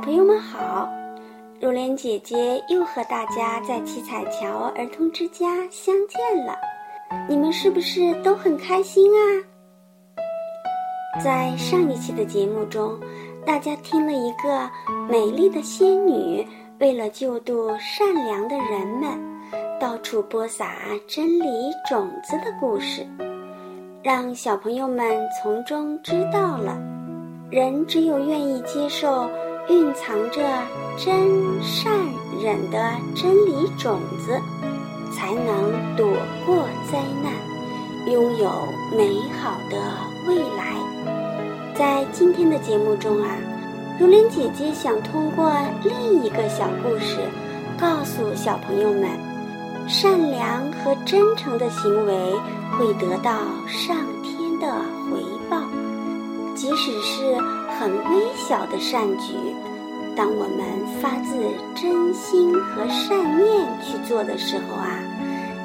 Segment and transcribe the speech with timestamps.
[0.00, 0.88] 小朋友们好，
[1.60, 6.56] 如莲姐姐又和大家在七彩桥儿童之家相见了，
[7.28, 9.20] 你们是不是都很开心啊？
[11.22, 12.98] 在上一期的节目中，
[13.44, 14.70] 大家听了一个
[15.06, 16.48] 美丽的仙女
[16.78, 19.10] 为了救度善良的人们，
[19.78, 23.06] 到处播撒真理种子的故事，
[24.02, 26.78] 让小朋友们从中知道了，
[27.50, 29.28] 人只有愿意接受。
[29.70, 30.42] 蕴藏着
[30.96, 31.92] 真善
[32.42, 34.36] 忍的真理种子，
[35.12, 36.04] 才能躲
[36.44, 37.32] 过灾难，
[38.12, 38.50] 拥有
[38.90, 39.80] 美好的
[40.26, 40.74] 未来。
[41.72, 43.30] 在今天的节目中啊，
[44.00, 45.52] 如莲姐姐想通过
[45.84, 47.20] 另一个小故事，
[47.78, 49.08] 告诉小朋友们，
[49.86, 52.34] 善良和真诚的行为
[52.76, 53.30] 会得到
[53.68, 54.66] 上天的
[55.08, 55.62] 回报，
[56.56, 57.59] 即使是。
[57.80, 59.32] 很微小的善举，
[60.14, 60.60] 当我们
[61.00, 61.32] 发自
[61.74, 65.00] 真心和善念去做的时候啊，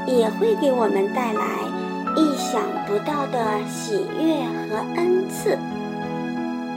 [0.07, 1.59] 也会给我们带来
[2.15, 5.59] 意想不到的喜悦和恩赐。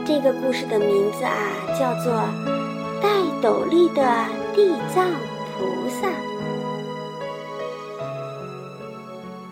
[0.05, 1.33] 这个故事的名字啊，
[1.79, 2.11] 叫做
[3.01, 3.07] 《戴
[3.41, 4.03] 斗笠的
[4.53, 5.09] 地藏
[5.55, 6.09] 菩萨》。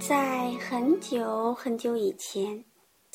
[0.01, 2.62] 在很久很久以前。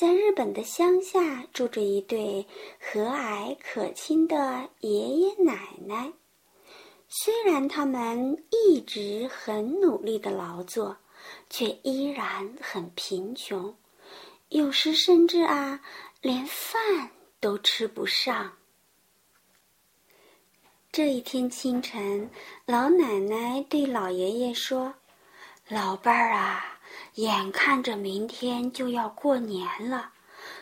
[0.03, 2.45] 在日本的乡下，住着一对
[2.81, 6.13] 和蔼可亲的爷爷奶奶。
[7.07, 10.97] 虽然他们一直很努力的劳作，
[11.49, 13.77] 却依然很贫穷，
[14.49, 15.81] 有时甚至啊，
[16.21, 18.55] 连饭都吃不上。
[20.91, 22.29] 这一天清晨，
[22.67, 24.93] 老奶奶对老爷爷说
[25.71, 26.71] ：“老伴儿啊。”
[27.15, 30.13] 眼看着明天就要过年了，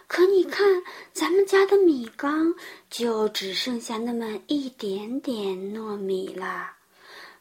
[0.08, 2.52] 可你看咱们家的米缸
[2.88, 6.72] 就只剩下那么一点点糯米了，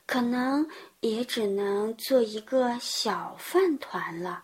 [0.05, 4.43] 可能也只能做一个小饭团了。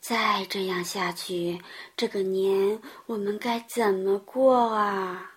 [0.00, 1.60] 再这样下去，
[1.96, 5.32] 这个年我们该怎么过啊？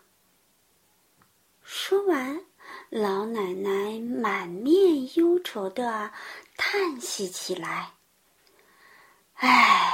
[1.63, 2.39] 说完，
[2.89, 6.11] 老奶奶满面忧愁的
[6.55, 7.93] 叹息起来。
[9.41, 9.91] 唉，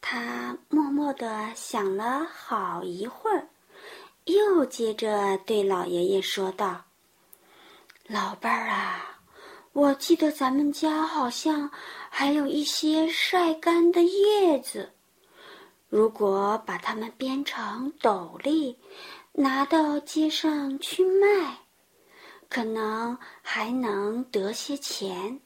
[0.00, 3.48] 他默默的想了好一会儿，
[4.24, 6.82] 又接着对老爷爷说道
[8.08, 9.20] ：“老伴儿啊，
[9.74, 11.70] 我记得咱们家好像
[12.10, 14.92] 还有一些晒干的叶子，
[15.88, 18.76] 如果把它们编成斗笠，
[19.30, 21.58] 拿到街上去卖，
[22.48, 25.40] 可能还能得些钱。”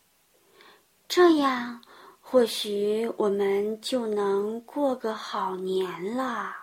[1.12, 1.82] 这样，
[2.20, 6.54] 或许我们就能过个好年了。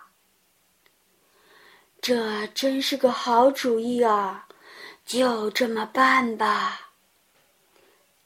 [1.99, 4.47] 这真是个好主意啊！
[5.05, 6.91] 就这么办吧。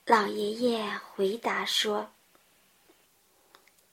[0.06, 2.12] 老爷爷回答说。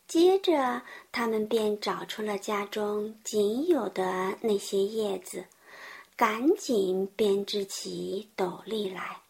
[0.07, 5.47] 接着，他们便找出了家中仅有的那些叶子，
[6.15, 9.23] 赶紧编织起斗笠来。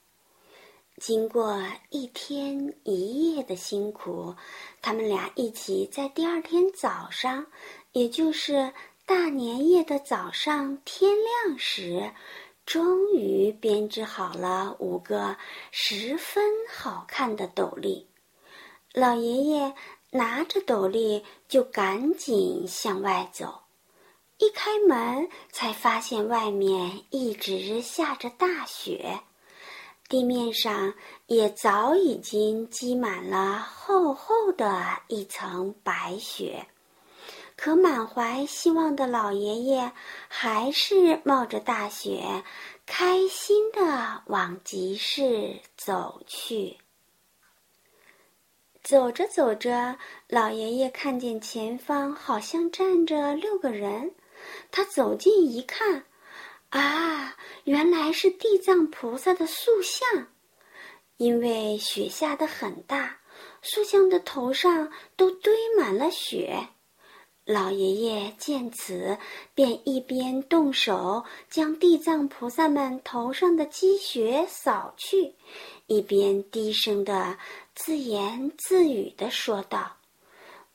[0.98, 4.34] 经过一天一夜的辛苦，
[4.82, 7.46] 他们俩一起在第二天早上，
[7.92, 8.72] 也就是
[9.06, 11.12] 大年夜的早上天
[11.46, 12.12] 亮时，
[12.66, 15.36] 终于编织好了五个
[15.70, 18.08] 十分好看的斗笠。
[18.92, 19.72] 老爷爷
[20.10, 23.62] 拿着斗笠就赶紧向外走，
[24.38, 29.20] 一开门才发现外面一直下着大雪。
[30.08, 30.94] 地面上
[31.26, 36.66] 也早已经积满了厚厚的一层白雪，
[37.54, 39.92] 可满怀希望的老爷爷
[40.26, 42.42] 还是冒着大雪，
[42.86, 46.78] 开心的往集市走去。
[48.82, 54.14] 走着走着，老爷爷看见前方好像站着六个人，
[54.70, 56.04] 他走近一看。
[56.70, 57.34] 啊，
[57.64, 60.28] 原来是地藏菩萨的塑像，
[61.16, 63.20] 因为雪下的很大，
[63.62, 66.68] 塑像的头上都堆满了雪。
[67.46, 69.16] 老爷爷见此，
[69.54, 75.34] 便一边动手将地藏菩萨们头上的积雪扫去，
[75.86, 77.38] 一边低声的
[77.74, 79.96] 自言自语的说道：“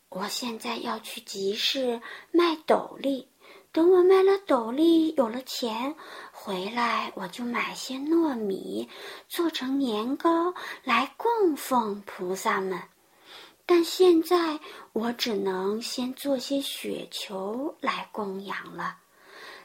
[0.09, 2.01] 我现在要去集市
[2.31, 3.27] 卖斗笠。”
[3.73, 5.95] 等我卖了斗笠，有了钱，
[6.31, 8.87] 回来我就买些糯米，
[9.27, 10.53] 做成年糕
[10.83, 12.79] 来供奉菩萨们。
[13.65, 14.59] 但现在
[14.91, 18.97] 我只能先做些雪球来供养了，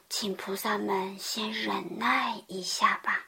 [0.09, 3.27] 请菩萨们先忍耐一下吧。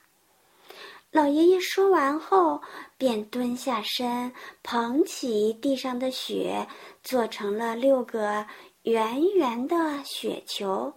[1.11, 2.63] 老爷爷说完后，
[2.97, 6.69] 便蹲下身，捧起地上的雪，
[7.03, 8.47] 做成了六个
[8.83, 10.93] 圆圆的雪球，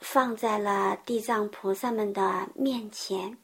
[0.00, 3.38] 放在了地藏菩萨们的面前，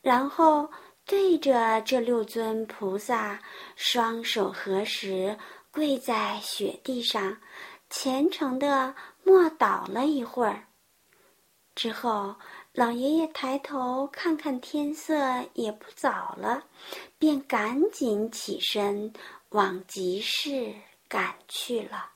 [0.00, 0.68] 然后。
[1.04, 3.40] 对着这六尊菩萨，
[3.74, 5.36] 双手合十，
[5.72, 7.38] 跪在雪地上，
[7.90, 8.94] 虔诚地
[9.24, 10.68] 默祷了一会儿。
[11.74, 12.36] 之后，
[12.72, 16.62] 老爷爷抬头看看天色也不早了，
[17.18, 19.12] 便赶紧起身
[19.48, 20.72] 往集市
[21.08, 22.11] 赶去了。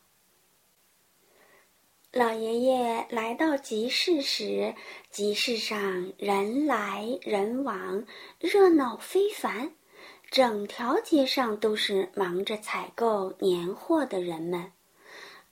[2.16, 4.74] 老爷爷来到集市时，
[5.10, 8.06] 集市上人来人往，
[8.40, 9.70] 热闹非凡。
[10.30, 14.72] 整条街上都是忙着采购年货的人们，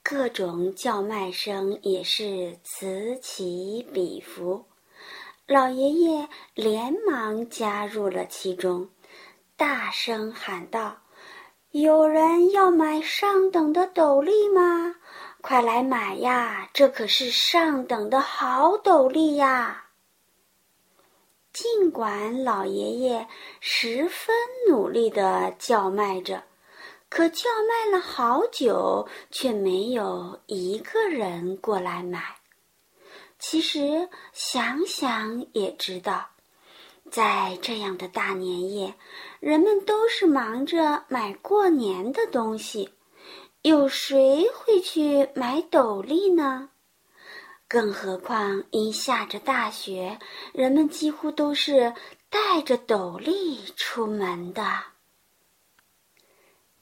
[0.03, 4.65] 各种叫卖声也是此起彼伏。
[5.47, 8.89] 老爷爷连忙加入了其中，
[9.55, 10.97] 大声喊道
[11.73, 14.95] ：“有人要买上等的斗笠吗？”
[15.47, 16.71] 快来买呀！
[16.73, 19.91] 这可是上等的好斗笠呀。
[21.53, 23.29] 尽管老爷爷
[23.61, 24.35] 十分
[24.71, 26.45] 努力的叫卖着，
[27.11, 32.37] 可叫卖了好久，却没有一个人过来买。
[33.39, 36.31] 其实想想也知道，
[37.11, 38.95] 在这样的大年夜，
[39.41, 42.95] 人们都是忙着买过年的东西。
[43.65, 46.69] 有谁会去买斗笠呢？
[47.67, 50.19] 更何况因下着大雪，
[50.53, 51.95] 人们几乎都是
[52.29, 54.63] 带着斗笠出门的。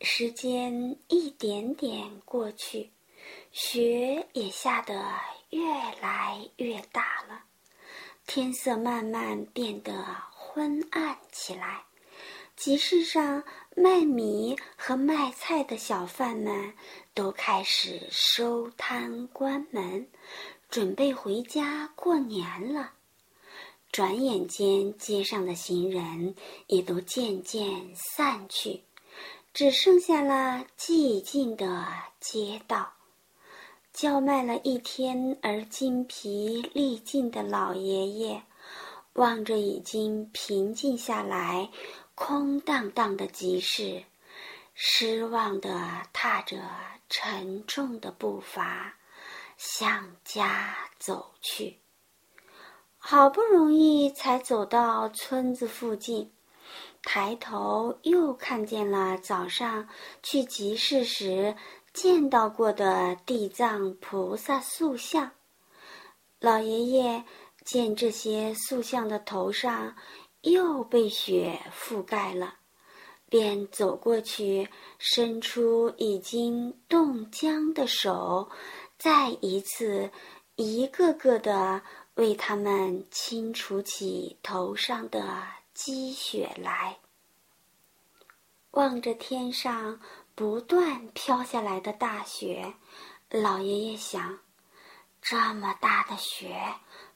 [0.01, 2.91] 时间一点点过去，
[3.53, 5.05] 雪也下得
[5.51, 5.65] 越
[6.01, 7.45] 来越大了，
[8.27, 11.85] 天色慢慢变得昏暗起来。
[12.63, 13.43] 集市上
[13.75, 16.73] 卖米和卖菜的小贩们
[17.13, 20.07] 都开始收摊关门，
[20.71, 22.93] 准备回家过年了。
[23.91, 26.37] 转眼间，街上的行人
[26.69, 28.85] 也都渐渐散去，
[29.53, 31.85] 只剩下了寂静的
[32.21, 32.93] 街道。
[33.93, 38.41] 叫卖了一天而精疲力尽的老爷爷，
[39.15, 41.69] 望着已经平静下来。
[42.25, 44.05] 空荡荡的集市，
[44.75, 46.63] 失望的踏着
[47.09, 48.95] 沉重的步伐
[49.57, 51.81] 向家走去。
[52.97, 56.31] 好不容易才走到村子附近，
[57.03, 59.89] 抬头又看见了早上
[60.23, 61.57] 去集市时
[61.93, 65.33] 见到过的地藏菩萨塑像。
[66.39, 67.25] 老爷爷
[67.65, 69.97] 见这些塑像的头上。
[70.43, 72.55] 又被雪覆盖了，
[73.29, 74.69] 便走过去，
[74.99, 78.51] 伸出已经冻僵的手，
[78.99, 80.11] 再一次，
[80.57, 81.83] 一个个的
[82.15, 86.99] 为他们清除起头上的积雪来。
[88.73, 90.01] 望着天上
[90.35, 92.75] 不断飘下来的大雪，
[93.31, 94.41] 老爷爷想：
[95.21, 96.57] 这么大的雪，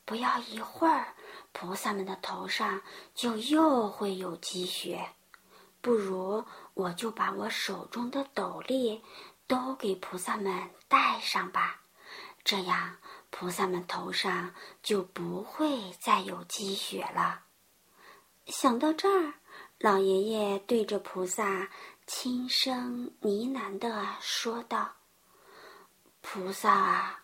[0.07, 1.13] 不要一会儿。
[1.53, 2.83] 菩萨们的头上
[3.15, 5.13] 就又会有积雪，
[5.81, 6.45] 不如
[6.75, 9.03] 我就把我手中的斗笠
[9.47, 11.81] 都给菩萨们戴上吧，
[12.45, 12.99] 这样
[13.31, 17.45] 菩萨们头上就不会再有积雪了。
[18.47, 19.33] 想到这儿，
[19.79, 21.71] 老爷爷对着菩萨
[22.07, 24.93] 轻声呢喃地说道
[26.21, 27.23] ：“菩萨啊。”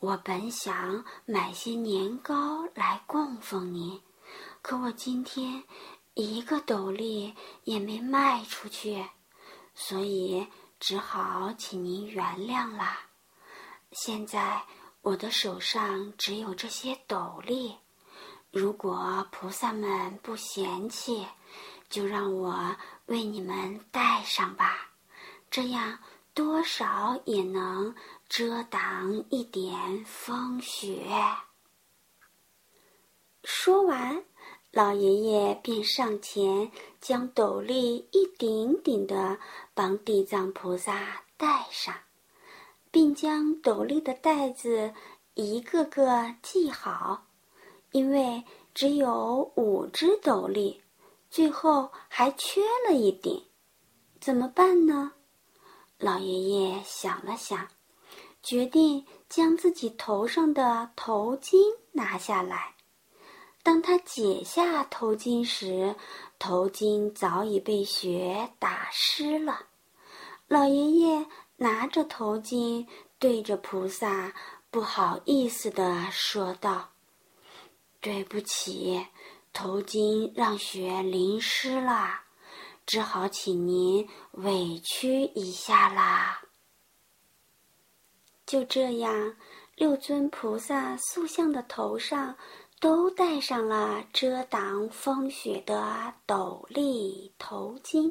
[0.00, 4.00] 我本想买些年糕来供奉您，
[4.62, 5.62] 可我今天
[6.14, 9.06] 一个斗笠也没卖出去，
[9.74, 10.46] 所以
[10.78, 12.98] 只好请您原谅了。
[13.92, 14.62] 现在
[15.02, 17.76] 我的手上只有这些斗笠，
[18.50, 21.26] 如果菩萨们不嫌弃，
[21.90, 24.92] 就让我为你们戴上吧，
[25.50, 25.98] 这样
[26.32, 27.94] 多少也能。
[28.30, 31.04] 遮挡一点风雪。
[33.42, 34.24] 说完，
[34.70, 36.70] 老爷爷便上前
[37.00, 39.36] 将斗笠一顶顶的
[39.74, 41.92] 帮地藏菩萨戴上，
[42.92, 44.94] 并将斗笠的带子
[45.34, 47.26] 一个个系好，
[47.90, 50.80] 因为只有五只斗笠，
[51.28, 53.44] 最后还缺了一顶，
[54.20, 55.14] 怎么办呢？
[55.98, 57.66] 老爷爷想了想，
[58.42, 61.56] 决定将自己头上的头巾
[61.92, 62.74] 拿下来。
[63.62, 65.94] 当他解下头巾时，
[66.38, 69.66] 头巾早已被雪打湿了。
[70.48, 72.86] 老爷爷拿着头巾，
[73.18, 74.32] 对着菩萨
[74.70, 76.88] 不好意思地说道
[78.00, 79.06] ：“对不起，
[79.52, 82.22] 头巾让雪淋湿了，
[82.86, 86.40] 只好请您委屈一下啦。”
[88.50, 89.36] 就这样，
[89.76, 92.34] 六尊菩萨塑像的头上。
[92.80, 98.10] 都戴上了遮挡风雪的斗笠头巾。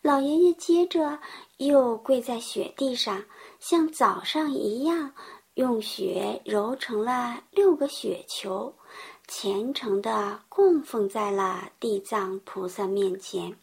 [0.00, 1.18] 老爷爷接着
[1.56, 3.20] 又跪在雪地上，
[3.58, 5.12] 像早上一样，
[5.54, 8.72] 用雪揉成了六个雪球，
[9.26, 13.56] 虔诚地供奉在了地藏菩萨面前。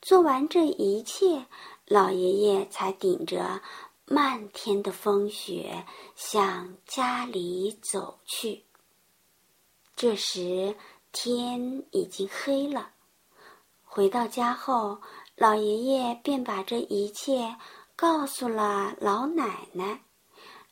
[0.00, 1.44] 做完这一切，
[1.84, 3.60] 老爷爷才顶着
[4.06, 8.64] 漫天的风雪向家里走去。
[9.94, 10.76] 这时
[11.12, 12.90] 天已经黑了。
[13.84, 15.00] 回到家后，
[15.36, 17.56] 老爷爷便把这一切
[17.94, 20.00] 告诉了老奶奶。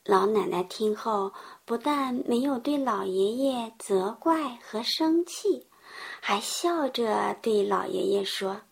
[0.05, 1.33] 老奶奶听后，
[1.67, 5.69] 不但没有对老爷爷责怪和生气，
[6.21, 8.63] 还笑着对老爷爷说：“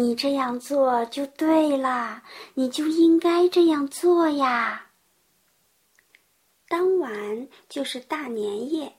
[0.00, 2.22] 你这样做就对了，
[2.54, 4.86] 你就应该这样做呀。”
[6.66, 8.96] 当晚就是大年夜。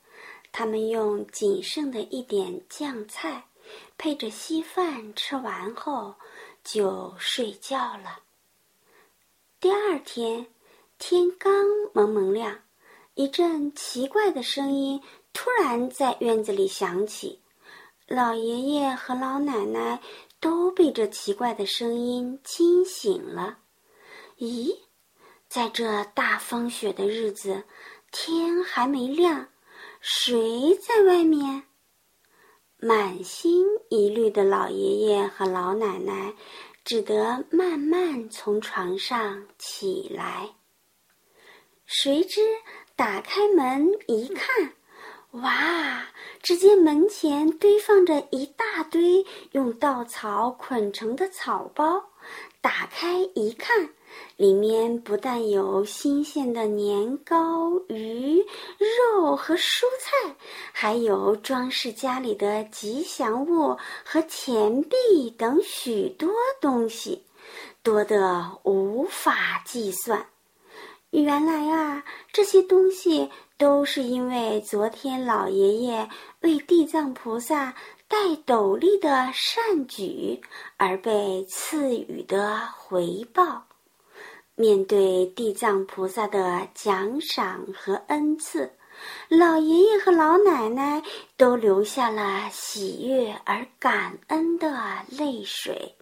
[0.52, 3.46] 他们用仅剩的一点酱菜，
[3.98, 6.14] 配着稀饭吃完后，
[6.64, 8.20] 就睡觉了。
[9.60, 10.46] 第二天，
[11.00, 11.52] 天刚
[11.96, 12.60] 蒙蒙亮，
[13.16, 15.02] 一阵奇怪的声音
[15.34, 17.42] 突然在院子里响起。
[18.06, 20.02] 老爷爷和老奶奶
[20.42, 23.60] 都被这奇怪的声音惊醒了。
[24.40, 24.76] 咦，
[25.48, 27.64] 在这大风雪的日子，
[28.12, 29.48] 天还没亮。
[30.02, 31.64] 谁在外面？
[32.78, 36.34] 满心疑虑的老爷爷和老奶奶
[36.84, 40.56] 只得慢慢从床上起来。
[41.86, 42.42] 谁知
[42.96, 44.74] 打开门一看，
[45.32, 46.04] 哇！
[46.42, 52.04] 只见门前堆放着一大堆用稻草捆成的草包。
[52.60, 53.90] 打开一看。
[54.36, 58.46] 里面不但有新鲜的年糕、鱼、
[59.16, 60.36] 肉和蔬菜，
[60.74, 67.24] 还有装饰家里的吉祥物和钱币等许多东西，
[67.82, 70.26] 多得无法计算。
[71.12, 73.30] 原来啊，这些东西
[73.62, 77.72] 都是因为昨天老爷爷为地藏菩萨
[78.08, 80.42] 戴斗笠的善举
[80.78, 83.64] 而被赐予的回报。
[84.56, 88.74] 面对地藏菩萨的奖赏和恩赐，
[89.30, 91.00] 老爷爷和老奶奶
[91.38, 94.76] 都流下了喜悦而感恩的
[95.08, 95.96] 泪水。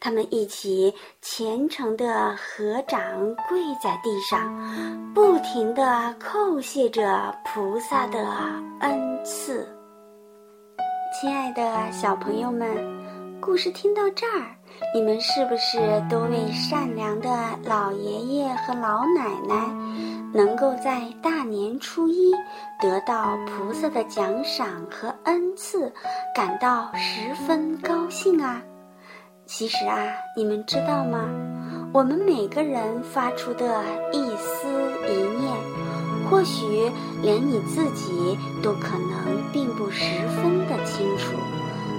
[0.00, 3.00] 他们一起虔诚地合掌
[3.48, 4.52] 跪在地上，
[5.14, 8.18] 不停地叩谢着菩萨的
[8.80, 9.68] 恩赐。
[11.20, 12.68] 亲爱的小朋友们，
[13.40, 14.46] 故事听到这儿。
[14.94, 15.78] 你们是不是
[16.08, 17.28] 都为善良的
[17.64, 19.68] 老爷爷和老奶奶
[20.32, 22.32] 能够在大年初一
[22.80, 25.92] 得到菩萨的奖赏和恩赐
[26.32, 28.62] 感到十分高兴啊？
[29.48, 29.96] 其实啊，
[30.36, 31.24] 你们知道吗？
[31.90, 34.68] 我们每个人发出的一丝
[35.08, 35.50] 一念，
[36.28, 41.32] 或许连你自己都可能并不十分的清楚，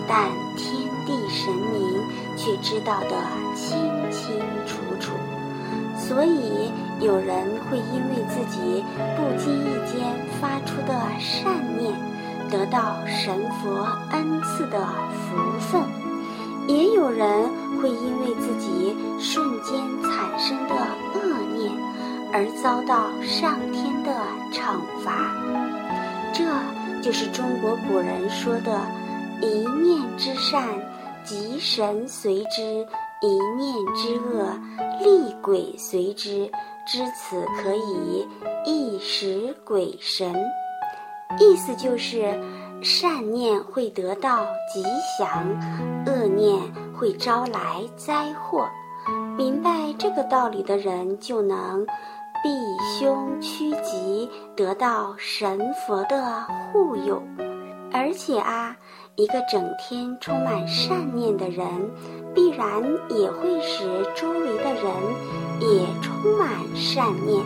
[0.08, 2.30] 但天地神明。
[2.42, 3.10] 却知道的
[3.54, 3.78] 清
[4.10, 5.12] 清楚楚，
[5.98, 8.82] 所以有人会因为自己
[9.18, 10.00] 不经意间
[10.40, 11.94] 发出的善念，
[12.50, 14.80] 得到神佛恩赐的
[15.12, 15.82] 福分；
[16.68, 17.50] 也有人
[17.82, 20.76] 会因为自己瞬间产生的
[21.14, 21.20] 恶
[21.56, 21.72] 念，
[22.32, 24.16] 而遭到上天的
[24.52, 25.34] 惩罚。
[26.34, 26.44] 这
[27.02, 28.82] 就是中国古人说的
[29.42, 29.48] “一
[29.82, 30.68] 念之善”。
[31.26, 32.62] 吉神随之，
[33.22, 34.58] 一念之恶，
[35.04, 36.50] 厉鬼随之。
[36.88, 38.28] 知此可以
[38.66, 40.34] 一时鬼神。
[41.40, 42.22] 意思就是，
[42.82, 44.84] 善念会得到吉
[45.18, 45.46] 祥，
[46.06, 46.60] 恶念
[46.94, 48.68] 会招来灾祸。
[49.38, 51.86] 明白这个道理的人，就能
[52.44, 52.50] 避
[53.00, 57.22] 凶趋吉，得到神佛的护佑。
[57.92, 58.76] 而且啊。
[59.16, 61.68] 一个整天充满善念的人，
[62.34, 63.84] 必然也会使
[64.16, 64.86] 周围的人
[65.60, 67.44] 也充满善念。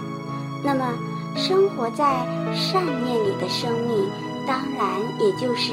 [0.63, 0.93] 那么，
[1.35, 2.23] 生活在
[2.53, 4.07] 善念里的生命，
[4.45, 5.71] 当然也就是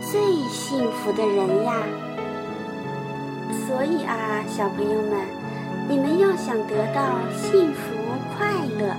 [0.00, 1.74] 最幸福的人呀。
[3.66, 5.26] 所以啊，小朋友们，
[5.88, 7.80] 你们要想得到幸福
[8.36, 8.94] 快乐，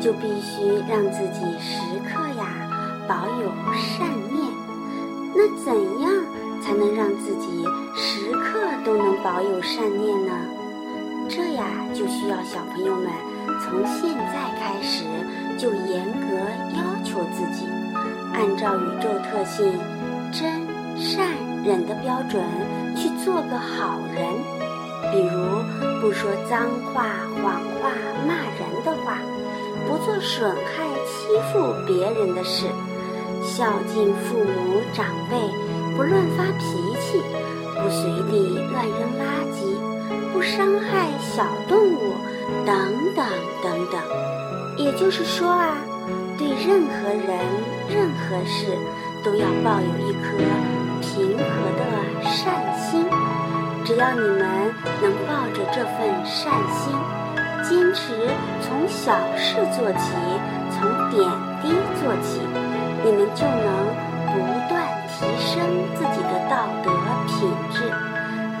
[0.00, 2.68] 就必须让自己时刻呀
[3.06, 4.48] 保有善念。
[5.34, 6.10] 那怎样
[6.62, 10.32] 才能让自己时刻都能保有善念呢？
[11.28, 13.10] 这呀，就需要小朋友们
[13.60, 15.04] 从现在开始
[15.58, 16.36] 就严格
[16.76, 17.66] 要求自己，
[18.34, 19.78] 按照宇宙特性
[20.30, 21.28] 真善
[21.64, 22.42] 忍的标准
[22.94, 24.24] 去做个好人。
[25.12, 27.04] 比如，不说脏话、
[27.40, 27.90] 谎话、
[28.26, 29.18] 骂人的话，
[29.86, 32.66] 不做损害、欺负别人的事，
[33.42, 35.36] 孝敬父母长辈，
[35.94, 36.64] 不乱发脾
[37.00, 37.22] 气，
[37.74, 39.76] 不随地乱扔垃圾，
[40.32, 42.14] 不伤害小动物，
[42.64, 42.74] 等
[43.14, 43.26] 等
[43.62, 44.00] 等等。
[44.78, 45.76] 也就是说啊，
[46.38, 47.38] 对任何人、
[47.88, 48.76] 任何事，
[49.22, 50.26] 都要抱有一颗
[51.00, 51.44] 平和
[51.78, 51.82] 的
[52.22, 53.04] 善心。
[53.84, 56.94] 只要你们能抱着这份善心，
[57.62, 58.30] 坚持
[58.62, 60.14] 从小事做起，
[60.70, 61.20] 从点
[61.62, 61.68] 滴
[62.00, 62.40] 做起，
[63.04, 63.68] 你们就能
[64.32, 64.72] 不断
[65.08, 65.60] 提升
[65.94, 66.90] 自己的道德
[67.26, 67.76] 品质，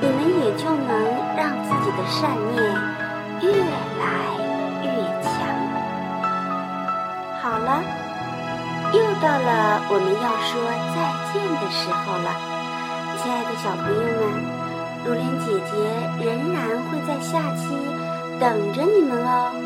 [0.00, 0.92] 你们也就能
[1.36, 2.62] 让自己的善念
[3.40, 3.50] 越
[3.98, 4.04] 来
[4.82, 4.86] 越
[5.22, 5.32] 强。
[7.40, 7.82] 好了，
[8.94, 10.62] 又到了我们要说
[10.94, 10.96] 再
[11.32, 12.30] 见的时候了，
[13.18, 14.22] 亲爱的小朋友们。
[15.04, 15.72] 如莲姐姐
[16.24, 17.76] 仍然会在下期
[18.40, 19.63] 等着你们哦。